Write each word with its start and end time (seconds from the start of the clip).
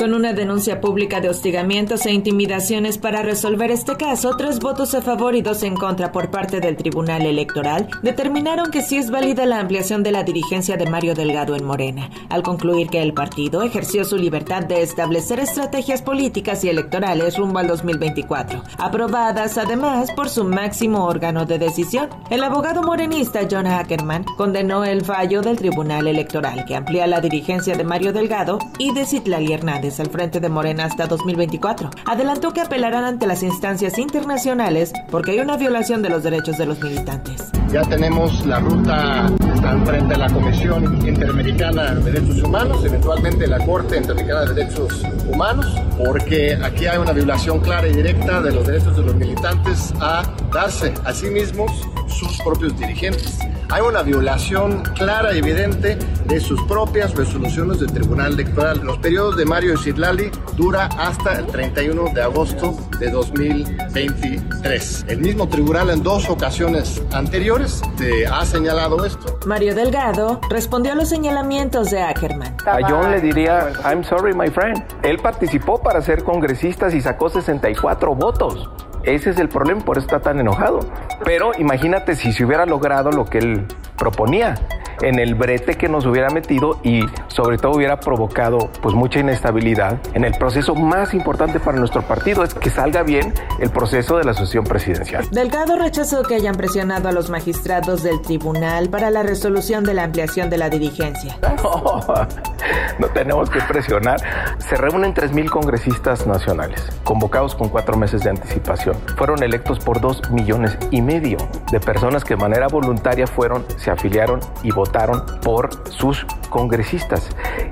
con 0.00 0.14
una 0.14 0.32
denuncia 0.32 0.80
pública 0.80 1.20
de 1.20 1.28
hostigamientos 1.28 2.06
e 2.06 2.12
intimidaciones 2.12 2.96
para 2.96 3.20
resolver 3.20 3.70
este 3.70 3.98
caso, 3.98 4.34
tres 4.34 4.58
votos 4.58 4.94
a 4.94 5.02
favor 5.02 5.34
y 5.34 5.42
dos 5.42 5.62
en 5.62 5.76
contra 5.76 6.10
por 6.10 6.30
parte 6.30 6.58
del 6.58 6.78
Tribunal 6.78 7.26
Electoral 7.26 7.86
determinaron 8.02 8.70
que 8.70 8.80
sí 8.80 8.96
es 8.96 9.10
válida 9.10 9.44
la 9.44 9.60
ampliación 9.60 10.02
de 10.02 10.12
la 10.12 10.22
dirigencia 10.22 10.78
de 10.78 10.88
Mario 10.88 11.14
Delgado 11.14 11.54
en 11.54 11.64
Morena, 11.64 12.08
al 12.30 12.42
concluir 12.42 12.88
que 12.88 13.02
el 13.02 13.12
partido 13.12 13.62
ejerció 13.62 14.06
su 14.06 14.16
libertad 14.16 14.62
de 14.62 14.80
establecer 14.80 15.38
estrategias 15.38 16.00
políticas 16.00 16.64
y 16.64 16.70
electorales 16.70 17.36
rumbo 17.36 17.58
al 17.58 17.66
2024, 17.66 18.62
aprobadas 18.78 19.58
además 19.58 20.10
por 20.12 20.30
su 20.30 20.44
máximo 20.44 21.04
órgano 21.04 21.44
de 21.44 21.58
decisión. 21.58 22.08
El 22.30 22.42
abogado 22.42 22.82
morenista 22.82 23.40
John 23.50 23.66
Ackerman 23.66 24.24
condenó 24.38 24.82
el 24.82 25.04
fallo 25.04 25.42
del 25.42 25.58
Tribunal 25.58 26.06
Electoral 26.06 26.64
que 26.64 26.76
amplía 26.76 27.06
la 27.06 27.20
dirigencia 27.20 27.76
de 27.76 27.84
Mario 27.84 28.14
Delgado 28.14 28.58
y 28.78 28.94
de 28.94 29.04
Citlali 29.04 29.52
Hernández 29.52 29.89
al 29.98 30.10
frente 30.10 30.38
de 30.38 30.48
Morena 30.48 30.84
hasta 30.84 31.06
2024. 31.06 31.90
Adelantó 32.06 32.52
que 32.52 32.60
apelarán 32.60 33.04
ante 33.04 33.26
las 33.26 33.42
instancias 33.42 33.98
internacionales 33.98 34.92
porque 35.10 35.32
hay 35.32 35.40
una 35.40 35.56
violación 35.56 36.02
de 36.02 36.10
los 36.10 36.22
derechos 36.22 36.58
de 36.58 36.66
los 36.66 36.80
militantes. 36.80 37.50
Ya 37.72 37.82
tenemos 37.82 38.44
la 38.46 38.60
ruta 38.60 39.26
al 39.64 39.86
frente 39.86 40.14
de 40.14 40.18
la 40.18 40.28
Comisión 40.28 41.06
Interamericana 41.06 41.94
de 41.94 42.12
Derechos 42.12 42.42
Humanos, 42.42 42.84
eventualmente 42.84 43.46
la 43.46 43.64
Corte 43.64 43.96
Interamericana 43.96 44.40
de 44.40 44.54
Derechos 44.54 45.02
Humanos, 45.28 45.66
porque 46.04 46.58
aquí 46.62 46.86
hay 46.86 46.98
una 46.98 47.12
violación 47.12 47.60
clara 47.60 47.88
y 47.88 47.92
directa 47.92 48.40
de 48.40 48.52
los 48.52 48.66
derechos 48.66 48.96
de 48.96 49.02
los 49.02 49.14
militantes 49.14 49.92
a 50.00 50.22
darse 50.52 50.92
a 51.04 51.12
sí 51.12 51.26
mismos 51.26 51.70
sus 52.08 52.38
propios 52.42 52.76
dirigentes. 52.78 53.38
Hay 53.68 53.82
una 53.82 54.02
violación 54.02 54.82
clara 54.96 55.32
y 55.32 55.38
evidente 55.38 55.96
de 56.30 56.38
sus 56.38 56.62
propias 56.62 57.14
resoluciones 57.16 57.80
del 57.80 57.92
Tribunal 57.92 58.34
Electoral. 58.34 58.80
Los 58.84 58.98
periodos 58.98 59.36
de 59.36 59.44
Mario 59.44 59.76
Citlali 59.76 60.30
dura 60.56 60.88
hasta 60.96 61.32
el 61.32 61.46
31 61.46 62.14
de 62.14 62.22
agosto 62.22 62.76
de 63.00 63.10
2023. 63.10 65.06
El 65.08 65.18
mismo 65.18 65.48
tribunal 65.48 65.90
en 65.90 66.04
dos 66.04 66.30
ocasiones 66.30 67.02
anteriores 67.12 67.82
te 67.98 68.28
ha 68.28 68.44
señalado 68.46 69.04
esto. 69.04 69.40
Mario 69.44 69.74
Delgado 69.74 70.40
respondió 70.48 70.92
a 70.92 70.94
los 70.94 71.08
señalamientos 71.08 71.90
de 71.90 72.00
Ackerman. 72.00 72.56
A 72.64 72.78
John 72.88 73.10
le 73.10 73.20
diría, 73.20 73.72
I'm 73.84 74.04
sorry, 74.04 74.32
my 74.32 74.50
friend. 74.50 74.84
Él 75.02 75.18
participó 75.18 75.82
para 75.82 76.00
ser 76.00 76.22
congresista 76.22 76.94
y 76.94 77.00
sacó 77.00 77.28
64 77.28 78.14
votos. 78.14 78.70
Ese 79.02 79.30
es 79.30 79.38
el 79.38 79.48
problema, 79.48 79.80
por 79.80 79.98
eso 79.98 80.06
está 80.06 80.20
tan 80.20 80.38
enojado. 80.38 80.78
Pero 81.24 81.50
imagínate 81.58 82.14
si 82.14 82.32
se 82.32 82.44
hubiera 82.44 82.66
logrado 82.66 83.10
lo 83.10 83.24
que 83.24 83.38
él 83.38 83.66
proponía 83.96 84.54
en 85.02 85.18
el 85.18 85.34
brete 85.34 85.76
que 85.76 85.88
nos 85.88 86.06
hubiera 86.06 86.30
metido 86.30 86.78
y 86.82 87.02
sobre 87.28 87.58
todo 87.58 87.72
hubiera 87.72 88.00
provocado 88.00 88.70
pues 88.82 88.94
mucha 88.94 89.20
inestabilidad 89.20 89.98
en 90.14 90.24
el 90.24 90.34
proceso 90.34 90.74
más 90.74 91.14
importante 91.14 91.60
para 91.60 91.78
nuestro 91.78 92.02
partido 92.02 92.44
es 92.44 92.54
que 92.54 92.70
salga 92.70 93.02
bien 93.02 93.32
el 93.58 93.70
proceso 93.70 94.18
de 94.18 94.24
la 94.24 94.32
asociación 94.32 94.64
presidencial. 94.64 95.26
Delgado 95.30 95.76
rechazó 95.76 96.22
que 96.22 96.34
hayan 96.34 96.54
presionado 96.54 97.08
a 97.08 97.12
los 97.12 97.30
magistrados 97.30 98.02
del 98.02 98.20
tribunal 98.20 98.90
para 98.90 99.10
la 99.10 99.22
resolución 99.22 99.84
de 99.84 99.94
la 99.94 100.04
ampliación 100.04 100.50
de 100.50 100.58
la 100.58 100.68
dirigencia. 100.68 101.38
No, 101.62 102.00
no 102.98 103.06
tenemos 103.08 103.50
que 103.50 103.60
presionar. 103.62 104.20
Se 104.58 104.76
reúnen 104.76 105.14
3.000 105.14 105.48
congresistas 105.48 106.26
nacionales, 106.26 106.86
convocados 107.04 107.54
con 107.54 107.68
cuatro 107.68 107.96
meses 107.96 108.22
de 108.22 108.30
anticipación. 108.30 108.96
Fueron 109.16 109.42
electos 109.42 109.78
por 109.78 110.00
dos 110.00 110.30
millones 110.30 110.76
y 110.90 111.00
medio 111.02 111.38
de 111.70 111.80
personas 111.80 112.24
que 112.24 112.34
de 112.34 112.40
manera 112.40 112.68
voluntaria 112.68 113.26
fueron, 113.26 113.64
se 113.76 113.90
afiliaron 113.90 114.40
y 114.62 114.70
votaron 114.70 114.89
votaron 114.90 115.24
por 115.40 115.70
sus 115.88 116.26
congresistas. 116.48 117.28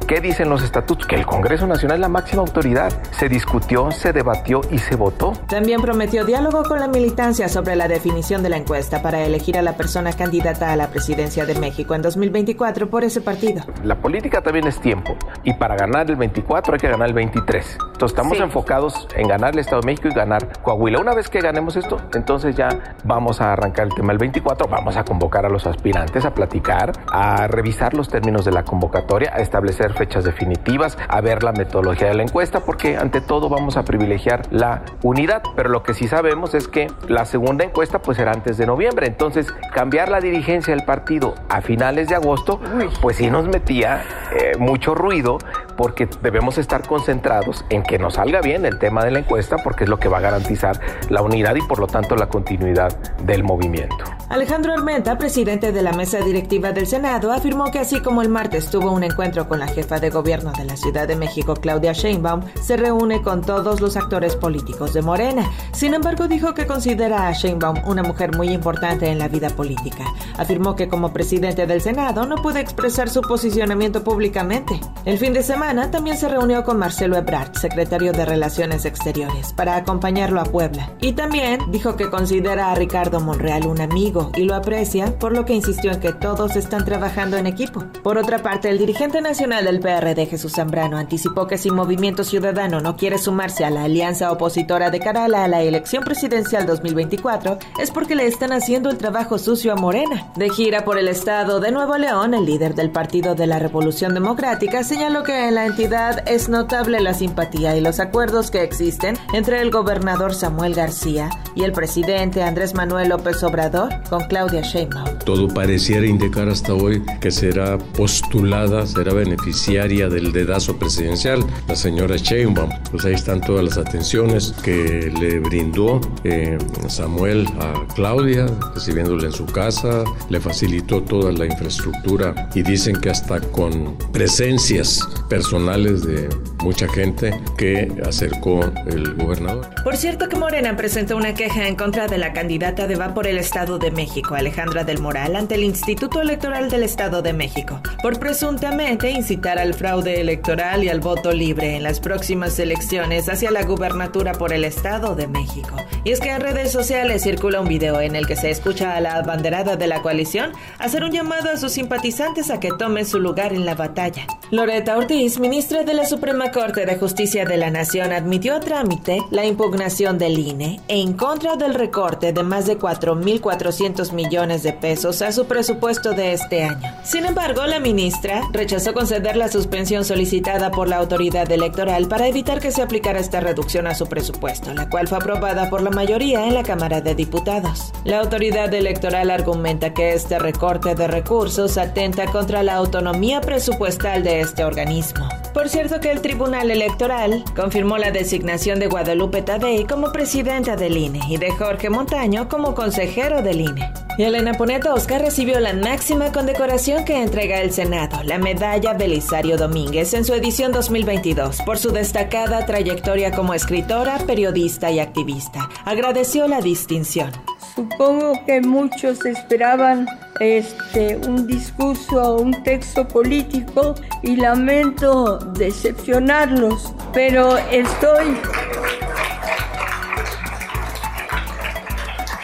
¿Qué 0.06 0.20
dicen 0.20 0.48
los 0.48 0.62
estatutos? 0.62 1.06
Que 1.06 1.16
el 1.16 1.26
Congreso 1.26 1.66
Nacional 1.66 1.96
es 1.96 2.00
la 2.00 2.08
máxima 2.08 2.42
autoridad. 2.42 2.92
Se 3.10 3.28
discutió, 3.28 3.90
se 3.90 4.12
debatió 4.12 4.60
y 4.70 4.78
se 4.78 4.94
votó. 4.94 5.32
También 5.48 5.82
prometió 5.82 6.24
diálogo 6.24 6.62
con 6.62 6.78
la 6.78 6.86
militancia 6.86 7.48
sobre 7.48 7.74
la 7.74 7.88
definición 7.88 8.44
de 8.44 8.50
la 8.50 8.56
encuesta 8.56 9.02
para 9.02 9.24
elegir 9.24 9.58
a 9.58 9.62
la 9.62 9.76
persona 9.76 10.12
candidata 10.12 10.72
a 10.72 10.76
la 10.76 10.90
presidencia 10.90 11.44
de 11.44 11.56
México 11.56 11.96
en 11.96 12.02
2024 12.02 12.88
por 12.88 13.02
ese 13.02 13.20
partido. 13.20 13.64
La 13.82 13.96
política 13.96 14.40
también 14.40 14.68
es 14.68 14.80
tiempo 14.80 15.16
y 15.42 15.54
para 15.54 15.74
ganar 15.74 16.08
el 16.08 16.16
24 16.16 16.74
hay 16.74 16.78
que 16.78 16.88
ganar 16.88 17.08
el 17.08 17.14
23. 17.14 17.78
Entonces 17.80 18.16
estamos 18.16 18.38
enfocados 18.38 19.08
en 19.16 19.26
ganar 19.26 19.54
el 19.54 19.58
Estado 19.58 19.80
de 19.80 19.86
México 19.86 20.06
y 20.08 20.14
ganar 20.14 20.62
Coahuila. 20.62 21.00
Una 21.00 21.14
vez 21.14 21.28
que 21.28 21.40
ganemos 21.40 21.74
esto, 21.74 21.96
entonces 22.14 22.54
ya 22.54 22.68
vamos 23.02 23.40
a 23.40 23.54
arrancar 23.54 23.88
el 23.88 23.94
tema 23.94 24.12
del 24.12 24.18
24, 24.18 24.68
vamos 24.68 24.96
a 24.96 25.04
convocar 25.04 25.44
a 25.44 25.48
los 25.48 25.66
aspirantes 25.66 26.24
a 26.24 26.32
platicar, 26.32 26.92
a 27.12 27.46
revisar 27.46 27.94
los 27.94 28.08
términos 28.08 28.44
de 28.44 28.52
la 28.52 28.64
convocatoria, 28.64 29.32
a 29.34 29.38
establecer 29.38 29.94
fechas 29.94 30.24
definitivas, 30.24 30.98
a 31.08 31.20
ver 31.20 31.42
la 31.42 31.52
metodología 31.52 32.08
de 32.08 32.14
la 32.14 32.22
encuesta, 32.22 32.60
porque 32.60 32.96
ante 32.96 33.20
todo 33.20 33.48
vamos 33.48 33.76
a 33.76 33.84
privilegiar 33.84 34.42
la 34.50 34.82
unidad. 35.02 35.42
Pero 35.56 35.68
lo 35.68 35.82
que 35.82 35.94
sí 35.94 36.08
sabemos 36.08 36.54
es 36.54 36.68
que 36.68 36.88
la 37.06 37.24
segunda 37.24 37.64
encuesta 37.64 38.00
pues 38.00 38.18
será 38.18 38.32
antes 38.32 38.58
de 38.58 38.66
noviembre. 38.66 39.06
Entonces, 39.06 39.52
cambiar 39.72 40.08
la 40.08 40.20
dirigencia 40.20 40.74
del 40.74 40.84
partido 40.84 41.34
a 41.48 41.60
finales 41.60 42.08
de 42.08 42.14
agosto, 42.14 42.60
pues 43.00 43.16
sí 43.16 43.30
nos 43.30 43.48
metía 43.48 44.04
eh, 44.32 44.52
mucho 44.58 44.94
ruido 44.94 45.38
porque 45.76 46.08
debemos 46.22 46.58
estar 46.58 46.86
concentrados 46.86 47.64
en 47.70 47.84
que 47.84 47.98
nos 47.98 48.14
salga 48.14 48.40
bien 48.40 48.66
el 48.66 48.78
tema 48.78 49.04
de 49.04 49.12
la 49.12 49.20
encuesta 49.20 49.58
porque 49.62 49.84
es 49.84 49.90
lo 49.90 49.98
que 49.98 50.08
va 50.08 50.18
a 50.18 50.20
garantizar 50.20 50.80
la 51.08 51.22
unidad 51.22 51.54
y 51.54 51.62
por 51.62 51.78
lo 51.78 51.86
tanto 51.86 52.16
la 52.16 52.26
continuidad 52.26 52.96
del 53.22 53.44
movimiento. 53.44 53.96
Alejandro 54.28 54.72
Armenta, 54.72 55.16
presidente 55.16 55.72
de 55.72 55.82
la 55.82 55.92
mesa 55.92 56.18
directiva 56.18 56.72
del 56.72 56.87
Senado, 56.88 57.32
afirmó 57.32 57.70
que 57.70 57.80
así 57.80 58.00
como 58.00 58.22
el 58.22 58.30
martes 58.30 58.70
tuvo 58.70 58.92
un 58.92 59.04
encuentro 59.04 59.46
con 59.46 59.58
la 59.58 59.68
jefa 59.68 60.00
de 60.00 60.08
gobierno 60.08 60.52
de 60.52 60.64
la 60.64 60.76
Ciudad 60.76 61.06
de 61.06 61.16
México, 61.16 61.54
Claudia 61.54 61.92
Sheinbaum, 61.92 62.40
se 62.62 62.78
reúne 62.78 63.20
con 63.20 63.42
todos 63.42 63.82
los 63.82 63.96
actores 63.96 64.36
políticos 64.36 64.94
de 64.94 65.02
Morena. 65.02 65.50
Sin 65.72 65.92
embargo, 65.92 66.28
dijo 66.28 66.54
que 66.54 66.66
considera 66.66 67.28
a 67.28 67.32
Sheinbaum 67.32 67.82
una 67.86 68.02
mujer 68.02 68.34
muy 68.36 68.48
importante 68.48 69.08
en 69.08 69.18
la 69.18 69.28
vida 69.28 69.50
política. 69.50 70.04
Afirmó 70.38 70.76
que 70.76 70.88
como 70.88 71.12
presidente 71.12 71.66
del 71.66 71.82
Senado 71.82 72.24
no 72.24 72.36
puede 72.36 72.60
expresar 72.60 73.10
su 73.10 73.20
posicionamiento 73.20 74.02
públicamente. 74.02 74.80
El 75.04 75.18
fin 75.18 75.34
de 75.34 75.42
semana 75.42 75.90
también 75.90 76.16
se 76.16 76.28
reunió 76.28 76.64
con 76.64 76.78
Marcelo 76.78 77.18
Ebrard, 77.18 77.54
secretario 77.54 78.12
de 78.12 78.24
Relaciones 78.24 78.86
Exteriores, 78.86 79.52
para 79.52 79.76
acompañarlo 79.76 80.40
a 80.40 80.44
Puebla. 80.44 80.90
Y 81.02 81.12
también 81.12 81.60
dijo 81.70 81.96
que 81.96 82.08
considera 82.08 82.72
a 82.72 82.74
Ricardo 82.74 83.20
Monreal 83.20 83.66
un 83.66 83.82
amigo 83.82 84.30
y 84.36 84.44
lo 84.44 84.54
aprecia, 84.54 85.18
por 85.18 85.32
lo 85.32 85.44
que 85.44 85.52
insistió 85.52 85.92
en 85.92 86.00
que 86.00 86.14
todos 86.14 86.56
están 86.56 86.77
trabajando 86.84 87.36
en 87.36 87.46
equipo. 87.46 87.84
Por 88.02 88.18
otra 88.18 88.38
parte, 88.38 88.70
el 88.70 88.78
dirigente 88.78 89.20
nacional 89.20 89.64
del 89.64 89.80
PRD, 89.80 90.26
Jesús 90.26 90.52
Zambrano, 90.52 90.96
anticipó 90.96 91.46
que 91.46 91.58
si 91.58 91.70
Movimiento 91.70 92.24
Ciudadano 92.24 92.80
no 92.80 92.96
quiere 92.96 93.18
sumarse 93.18 93.64
a 93.64 93.70
la 93.70 93.84
alianza 93.84 94.30
opositora 94.32 94.90
de 94.90 95.00
cara 95.00 95.24
a 95.24 95.28
la, 95.28 95.62
elección 95.62 96.04
presidencial 96.04 96.66
2024, 96.66 97.58
es 97.80 97.90
porque 97.90 98.14
le 98.14 98.26
están 98.26 98.52
haciendo 98.52 98.90
el 98.90 98.96
trabajo 98.96 99.38
sucio 99.38 99.72
a 99.72 99.76
Morena. 99.76 100.32
De 100.36 100.50
gira 100.50 100.84
por 100.84 100.98
el 100.98 101.08
estado 101.08 101.60
de 101.60 101.72
Nuevo 101.72 101.98
León, 101.98 102.34
el 102.34 102.46
líder 102.46 102.74
del 102.74 102.90
Partido 102.90 103.34
de 103.34 103.46
la 103.46 103.58
Revolución 103.58 104.14
Democrática 104.14 104.84
señaló 104.84 105.24
que 105.24 105.48
en 105.48 105.54
la 105.54 105.66
entidad 105.66 106.28
es 106.28 106.48
notable 106.48 107.00
la 107.00 107.14
simpatía 107.14 107.76
y 107.76 107.80
los 107.80 108.00
acuerdos 108.00 108.50
que 108.50 108.62
existen 108.62 109.16
entre 109.32 109.60
el 109.60 109.70
gobernador 109.70 110.34
Samuel 110.34 110.74
García 110.74 111.30
y 111.54 111.64
el 111.64 111.72
presidente 111.72 112.42
Andrés 112.42 112.74
Manuel 112.74 113.08
López 113.08 113.42
Obrador 113.42 113.88
con 114.08 114.24
Claudia 114.28 114.62
Sheinbaum. 114.62 115.18
Todo 115.24 115.48
pareciera 115.48 116.06
indicar 116.06 116.48
hasta 116.48 116.67
hoy 116.76 117.02
que 117.20 117.30
será 117.30 117.78
postulada, 117.78 118.86
será 118.86 119.12
beneficiaria 119.12 120.08
del 120.08 120.32
dedazo 120.32 120.76
presidencial 120.76 121.44
la 121.66 121.76
señora 121.76 122.16
Sheinbaum. 122.16 122.70
Pues 122.90 123.04
ahí 123.04 123.14
están 123.14 123.40
todas 123.40 123.64
las 123.64 123.78
atenciones 123.78 124.54
que 124.62 125.12
le 125.20 125.38
brindó 125.40 126.00
eh, 126.24 126.58
Samuel 126.88 127.46
a 127.60 127.86
Claudia, 127.94 128.46
recibiéndola 128.74 129.26
en 129.26 129.32
su 129.32 129.46
casa, 129.46 130.04
le 130.28 130.40
facilitó 130.40 131.02
toda 131.02 131.32
la 131.32 131.46
infraestructura 131.46 132.50
y 132.54 132.62
dicen 132.62 132.96
que 132.96 133.10
hasta 133.10 133.40
con 133.40 133.96
presencias 134.12 135.00
personales 135.28 136.04
de 136.04 136.28
mucha 136.62 136.88
gente 136.88 137.32
que 137.56 137.90
acercó 138.06 138.60
el 138.86 139.14
gobernador. 139.14 139.68
Por 139.84 139.96
cierto 139.96 140.28
que 140.28 140.36
Morena 140.36 140.76
presentó 140.76 141.16
una 141.16 141.34
queja 141.34 141.68
en 141.68 141.76
contra 141.76 142.08
de 142.08 142.18
la 142.18 142.32
candidata 142.32 142.86
de 142.86 142.96
Va 142.96 143.14
por 143.14 143.26
el 143.26 143.38
Estado 143.38 143.78
de 143.78 143.90
México, 143.90 144.34
Alejandra 144.34 144.84
del 144.84 145.00
Moral, 145.00 145.36
ante 145.36 145.54
el 145.54 145.64
Instituto 145.64 146.20
Electoral 146.20 146.70
del 146.70 146.82
Estado 146.82 147.22
de 147.22 147.32
México, 147.32 147.80
por 148.02 148.18
presuntamente 148.18 149.10
incitar 149.10 149.58
al 149.58 149.74
fraude 149.74 150.20
electoral 150.20 150.84
y 150.84 150.88
al 150.88 151.00
voto 151.00 151.32
libre 151.32 151.76
en 151.76 151.82
las 151.82 152.00
próximas 152.00 152.58
elecciones 152.58 153.28
hacia 153.28 153.50
la 153.50 153.62
gubernatura 153.62 154.32
por 154.32 154.52
el 154.52 154.64
Estado 154.64 155.14
de 155.14 155.26
México. 155.26 155.76
Y 156.04 156.12
es 156.12 156.20
que 156.20 156.30
en 156.30 156.40
redes 156.40 156.72
sociales 156.72 157.22
circula 157.22 157.60
un 157.60 157.68
video 157.68 158.00
en 158.00 158.16
el 158.16 158.26
que 158.26 158.36
se 158.36 158.50
escucha 158.50 158.96
a 158.96 159.00
la 159.00 159.16
abanderada 159.16 159.76
de 159.76 159.86
la 159.86 160.02
coalición 160.02 160.52
hacer 160.78 161.04
un 161.04 161.12
llamado 161.12 161.50
a 161.50 161.56
sus 161.56 161.72
simpatizantes 161.72 162.50
a 162.50 162.60
que 162.60 162.70
tomen 162.78 163.06
su 163.06 163.18
lugar 163.20 163.52
en 163.52 163.64
la 163.64 163.74
batalla. 163.74 164.26
Loreta 164.50 164.96
Ortiz, 164.96 165.38
ministra 165.38 165.84
de 165.84 165.94
la 165.94 166.06
Suprema 166.06 166.47
Suprema 166.48 166.66
Corte 166.66 166.86
de 166.86 166.96
Justicia 166.98 167.44
de 167.44 167.56
la 167.56 167.70
Nación 167.70 168.12
admitió 168.12 168.54
a 168.54 168.60
trámite 168.60 169.18
la 169.30 169.44
impugnación 169.44 170.18
del 170.18 170.38
INE 170.38 170.80
en 170.88 171.12
contra 171.12 171.56
del 171.56 171.74
recorte 171.74 172.32
de 172.32 172.42
más 172.42 172.66
de 172.66 172.78
4.400 172.78 174.12
millones 174.12 174.62
de 174.62 174.72
pesos 174.72 175.20
a 175.22 175.32
su 175.32 175.46
presupuesto 175.46 176.12
de 176.12 176.32
este 176.32 176.64
año. 176.64 176.94
Sin 177.04 177.26
embargo, 177.26 177.66
la 177.66 177.80
ministra 177.80 178.42
rechazó 178.52 178.94
conceder 178.94 179.36
la 179.36 179.48
suspensión 179.48 180.04
solicitada 180.04 180.70
por 180.70 180.88
la 180.88 180.96
autoridad 180.96 181.50
electoral 181.50 182.08
para 182.08 182.28
evitar 182.28 182.60
que 182.60 182.72
se 182.72 182.82
aplicara 182.82 183.20
esta 183.20 183.40
reducción 183.40 183.86
a 183.86 183.94
su 183.94 184.06
presupuesto, 184.06 184.72
la 184.72 184.88
cual 184.88 185.08
fue 185.08 185.18
aprobada 185.18 185.68
por 185.68 185.82
la 185.82 185.90
mayoría 185.90 186.46
en 186.46 186.54
la 186.54 186.62
Cámara 186.62 187.00
de 187.00 187.14
Diputados. 187.14 187.92
La 188.04 188.20
autoridad 188.20 188.72
electoral 188.72 189.30
argumenta 189.30 189.92
que 189.92 190.14
este 190.14 190.38
recorte 190.38 190.94
de 190.94 191.08
recursos 191.08 191.76
atenta 191.78 192.26
contra 192.26 192.62
la 192.62 192.74
autonomía 192.74 193.40
presupuestal 193.40 194.22
de 194.22 194.40
este 194.40 194.64
organismo. 194.64 195.28
Por 195.58 195.68
cierto 195.68 195.98
que 195.98 196.12
el 196.12 196.22
Tribunal 196.22 196.70
Electoral 196.70 197.42
confirmó 197.56 197.98
la 197.98 198.12
designación 198.12 198.78
de 198.78 198.86
Guadalupe 198.86 199.42
Tadei 199.42 199.84
como 199.86 200.12
presidenta 200.12 200.76
del 200.76 200.96
INE 200.96 201.18
y 201.28 201.36
de 201.36 201.50
Jorge 201.50 201.90
Montaño 201.90 202.48
como 202.48 202.76
consejero 202.76 203.42
del 203.42 203.62
INE. 203.62 203.92
Y 204.18 204.22
Elena 204.22 204.54
Poniatowska 204.54 205.18
recibió 205.18 205.58
la 205.58 205.72
máxima 205.72 206.30
condecoración 206.30 207.04
que 207.04 207.20
entrega 207.20 207.60
el 207.60 207.72
Senado, 207.72 208.22
la 208.22 208.38
medalla 208.38 208.94
Belisario 208.94 209.56
Domínguez 209.56 210.14
en 210.14 210.24
su 210.24 210.32
edición 210.32 210.70
2022, 210.70 211.62
por 211.62 211.76
su 211.76 211.90
destacada 211.90 212.64
trayectoria 212.64 213.32
como 213.32 213.52
escritora, 213.52 214.18
periodista 214.28 214.92
y 214.92 215.00
activista. 215.00 215.68
Agradeció 215.84 216.46
la 216.46 216.60
distinción. 216.60 217.32
Supongo 217.74 218.34
que 218.46 218.60
muchos 218.60 219.26
esperaban 219.26 220.06
este, 220.40 221.16
un 221.16 221.46
discurso, 221.46 222.36
un 222.36 222.62
texto 222.62 223.06
político 223.06 223.94
y 224.22 224.36
lamento 224.36 225.38
decepcionarlos, 225.38 226.92
pero 227.12 227.58
estoy... 227.70 228.36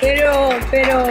Pero, 0.00 0.50
pero 0.70 1.06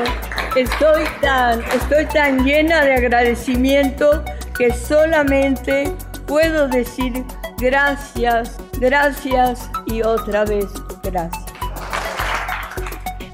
estoy 0.56 1.04
tan, 1.22 1.62
estoy 1.74 2.06
tan 2.08 2.46
llena 2.46 2.84
de 2.84 2.94
agradecimiento 2.94 4.24
que 4.56 4.72
solamente 4.72 5.92
puedo 6.28 6.68
decir 6.68 7.24
gracias, 7.58 8.58
gracias 8.80 9.70
y 9.88 10.04
otra 10.04 10.46
vez 10.46 10.68
gracias. 11.02 11.43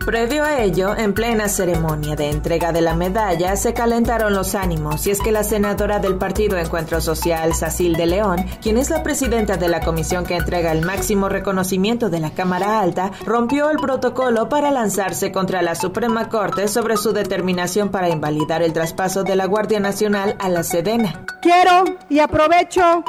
Previo 0.05 0.43
a 0.43 0.61
ello, 0.61 0.95
en 0.97 1.13
plena 1.13 1.47
ceremonia 1.47 2.15
de 2.15 2.29
entrega 2.29 2.71
de 2.71 2.81
la 2.81 2.95
medalla, 2.95 3.55
se 3.55 3.73
calentaron 3.73 4.33
los 4.33 4.55
ánimos 4.55 5.05
y 5.05 5.11
es 5.11 5.19
que 5.21 5.31
la 5.31 5.43
senadora 5.43 5.99
del 5.99 6.15
Partido 6.15 6.57
Encuentro 6.57 6.99
Social, 6.99 7.53
Sacil 7.53 7.93
de 7.95 8.07
León, 8.07 8.45
quien 8.61 8.77
es 8.77 8.89
la 8.89 9.03
presidenta 9.03 9.57
de 9.57 9.67
la 9.67 9.81
comisión 9.81 10.25
que 10.25 10.35
entrega 10.35 10.71
el 10.71 10.83
máximo 10.83 11.29
reconocimiento 11.29 12.09
de 12.09 12.21
la 12.21 12.31
Cámara 12.31 12.79
Alta, 12.79 13.11
rompió 13.23 13.69
el 13.69 13.77
protocolo 13.77 14.49
para 14.49 14.71
lanzarse 14.71 15.31
contra 15.31 15.61
la 15.61 15.75
Suprema 15.75 16.29
Corte 16.29 16.67
sobre 16.67 16.97
su 16.97 17.13
determinación 17.13 17.89
para 17.89 18.09
invalidar 18.09 18.63
el 18.63 18.73
traspaso 18.73 19.23
de 19.23 19.35
la 19.35 19.45
Guardia 19.45 19.79
Nacional 19.79 20.35
a 20.39 20.49
la 20.49 20.63
Sedena. 20.63 21.25
Quiero 21.41 21.83
y 22.09 22.19
aprovecho 22.19 23.03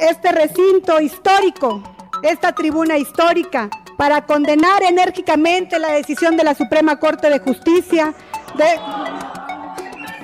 este 0.00 0.32
recinto 0.32 1.00
histórico, 1.00 1.82
esta 2.22 2.52
tribuna 2.52 2.98
histórica, 2.98 3.70
para 4.02 4.22
condenar 4.22 4.82
enérgicamente 4.82 5.78
la 5.78 5.92
decisión 5.92 6.36
de 6.36 6.42
la 6.42 6.56
Suprema 6.56 6.96
Corte 6.96 7.30
de 7.30 7.38
Justicia 7.38 8.12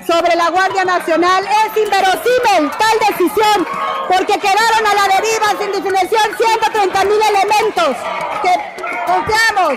sobre 0.05 0.35
la 0.35 0.49
Guardia 0.49 0.83
Nacional. 0.83 1.45
Es 1.45 1.81
inverosímil 1.81 2.69
tal 2.77 2.99
decisión 3.07 3.65
porque 4.09 4.37
quedaron 4.37 4.85
a 4.85 4.93
la 4.95 5.15
deriva 5.15 5.47
sin 5.61 5.71
definición 5.71 6.23
130 6.37 7.05
mil 7.05 7.21
elementos 7.21 7.95
que 8.43 8.53
confiamos 9.05 9.75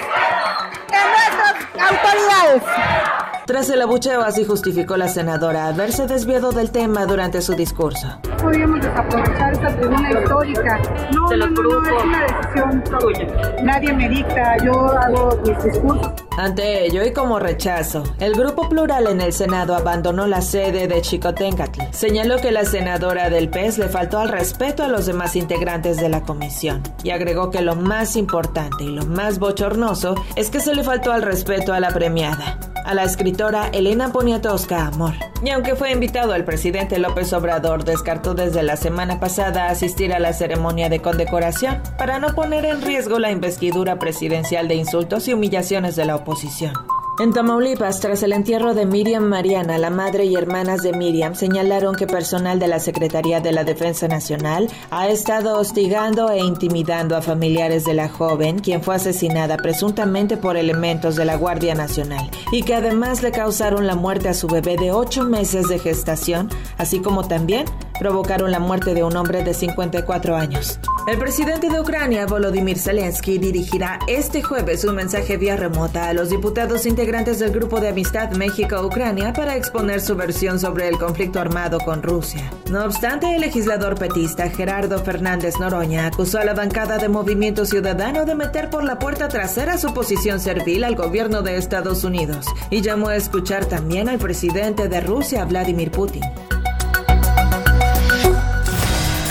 en 0.90 1.06
nuestras 1.12 1.54
autoridades. 1.92 3.11
Tras 3.52 3.68
el 3.68 3.82
abucheo, 3.82 4.22
así 4.22 4.46
justificó 4.46 4.96
la 4.96 5.08
senadora 5.08 5.66
haberse 5.66 6.06
desviado 6.06 6.52
del 6.52 6.70
tema 6.70 7.04
durante 7.04 7.42
su 7.42 7.52
discurso. 7.52 8.08
Podríamos 8.40 8.80
desaprovechar 8.80 9.52
esta 9.52 9.76
tribuna 9.76 10.10
histórica. 10.10 10.82
No, 11.12 11.28
no, 11.36 11.46
no, 11.48 11.62
no, 11.62 11.98
es 11.98 12.02
una 12.02 12.22
decisión 12.22 12.84
tuya. 12.84 13.62
Nadie 13.62 13.92
me 13.92 14.08
dicta, 14.08 14.56
yo 14.64 14.72
hago 14.72 15.38
mis 15.46 15.64
discursos. 15.64 16.12
Ante 16.38 16.86
ello 16.86 17.04
y 17.04 17.12
como 17.12 17.38
rechazo, 17.38 18.04
el 18.20 18.32
Grupo 18.32 18.70
Plural 18.70 19.06
en 19.08 19.20
el 19.20 19.34
Senado 19.34 19.76
abandonó 19.76 20.26
la 20.26 20.40
sede 20.40 20.88
de 20.88 21.02
Chicoténcatl. 21.02 21.82
Señaló 21.90 22.38
que 22.38 22.52
la 22.52 22.64
senadora 22.64 23.28
del 23.28 23.50
PES 23.50 23.76
le 23.76 23.88
faltó 23.90 24.18
al 24.18 24.30
respeto 24.30 24.82
a 24.82 24.88
los 24.88 25.04
demás 25.04 25.36
integrantes 25.36 25.98
de 25.98 26.08
la 26.08 26.22
comisión 26.22 26.82
y 27.04 27.10
agregó 27.10 27.50
que 27.50 27.60
lo 27.60 27.76
más 27.76 28.16
importante 28.16 28.84
y 28.84 28.88
lo 28.88 29.04
más 29.04 29.38
bochornoso 29.38 30.14
es 30.36 30.48
que 30.48 30.60
se 30.60 30.74
le 30.74 30.82
faltó 30.82 31.12
al 31.12 31.20
respeto 31.20 31.74
a 31.74 31.80
la 31.80 31.90
premiada 31.90 32.58
a 32.84 32.94
la 32.94 33.04
escritora 33.04 33.68
Elena 33.68 34.12
Poniatowska 34.12 34.86
Amor. 34.86 35.14
Y 35.44 35.50
aunque 35.50 35.74
fue 35.74 35.92
invitado 35.92 36.34
el 36.34 36.44
presidente 36.44 36.98
López 36.98 37.32
Obrador, 37.32 37.84
descartó 37.84 38.34
desde 38.34 38.62
la 38.62 38.76
semana 38.76 39.20
pasada 39.20 39.68
asistir 39.68 40.12
a 40.12 40.18
la 40.18 40.32
ceremonia 40.32 40.88
de 40.88 41.00
condecoración 41.00 41.82
para 41.98 42.18
no 42.18 42.34
poner 42.34 42.64
en 42.64 42.82
riesgo 42.82 43.18
la 43.18 43.30
investidura 43.30 43.98
presidencial 43.98 44.68
de 44.68 44.76
insultos 44.76 45.28
y 45.28 45.34
humillaciones 45.34 45.96
de 45.96 46.04
la 46.04 46.16
oposición. 46.16 46.74
En 47.18 47.34
Tamaulipas, 47.34 48.00
tras 48.00 48.22
el 48.22 48.32
entierro 48.32 48.72
de 48.72 48.86
Miriam 48.86 49.24
Mariana, 49.24 49.76
la 49.76 49.90
madre 49.90 50.24
y 50.24 50.34
hermanas 50.34 50.82
de 50.82 50.94
Miriam 50.94 51.34
señalaron 51.34 51.94
que 51.94 52.06
personal 52.06 52.58
de 52.58 52.68
la 52.68 52.80
Secretaría 52.80 53.38
de 53.38 53.52
la 53.52 53.64
Defensa 53.64 54.08
Nacional 54.08 54.70
ha 54.90 55.08
estado 55.08 55.58
hostigando 55.58 56.30
e 56.30 56.38
intimidando 56.38 57.14
a 57.14 57.20
familiares 57.20 57.84
de 57.84 57.92
la 57.92 58.08
joven, 58.08 58.60
quien 58.60 58.82
fue 58.82 58.94
asesinada 58.94 59.58
presuntamente 59.58 60.38
por 60.38 60.56
elementos 60.56 61.14
de 61.14 61.26
la 61.26 61.36
Guardia 61.36 61.74
Nacional, 61.74 62.30
y 62.50 62.62
que 62.62 62.74
además 62.74 63.22
le 63.22 63.30
causaron 63.30 63.86
la 63.86 63.94
muerte 63.94 64.30
a 64.30 64.34
su 64.34 64.46
bebé 64.46 64.78
de 64.78 64.90
ocho 64.90 65.22
meses 65.22 65.68
de 65.68 65.78
gestación, 65.78 66.48
así 66.78 67.00
como 67.00 67.28
también 67.28 67.66
provocaron 68.02 68.50
la 68.50 68.58
muerte 68.58 68.94
de 68.94 69.04
un 69.04 69.16
hombre 69.16 69.44
de 69.44 69.54
54 69.54 70.34
años. 70.34 70.80
El 71.06 71.18
presidente 71.18 71.70
de 71.70 71.80
Ucrania, 71.80 72.26
Volodymyr 72.26 72.76
Zelensky, 72.76 73.38
dirigirá 73.38 74.00
este 74.08 74.42
jueves 74.42 74.84
un 74.84 74.96
mensaje 74.96 75.36
vía 75.36 75.56
remota 75.56 76.08
a 76.08 76.12
los 76.12 76.28
diputados 76.28 76.84
integrantes 76.84 77.38
del 77.38 77.52
Grupo 77.52 77.80
de 77.80 77.90
Amistad 77.90 78.32
México-Ucrania 78.32 79.32
para 79.32 79.54
exponer 79.54 80.00
su 80.00 80.16
versión 80.16 80.58
sobre 80.58 80.88
el 80.88 80.98
conflicto 80.98 81.38
armado 81.38 81.78
con 81.78 82.02
Rusia. 82.02 82.50
No 82.72 82.84
obstante, 82.84 83.36
el 83.36 83.40
legislador 83.40 83.94
petista 83.96 84.50
Gerardo 84.50 84.98
Fernández 84.98 85.60
Noroña 85.60 86.06
acusó 86.06 86.40
a 86.40 86.44
la 86.44 86.54
bancada 86.54 86.98
de 86.98 87.08
Movimiento 87.08 87.66
Ciudadano 87.66 88.24
de 88.24 88.34
meter 88.34 88.68
por 88.68 88.82
la 88.82 88.98
puerta 88.98 89.28
trasera 89.28 89.78
su 89.78 89.94
posición 89.94 90.40
servil 90.40 90.82
al 90.82 90.96
gobierno 90.96 91.42
de 91.42 91.56
Estados 91.56 92.02
Unidos 92.02 92.46
y 92.68 92.80
llamó 92.80 93.10
a 93.10 93.16
escuchar 93.16 93.66
también 93.66 94.08
al 94.08 94.18
presidente 94.18 94.88
de 94.88 95.00
Rusia, 95.00 95.44
Vladimir 95.44 95.92
Putin. 95.92 96.22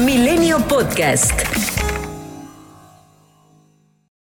Milenio 0.02 0.58
Podcast. 0.60 1.51